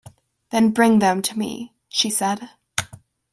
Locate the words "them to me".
0.97-1.75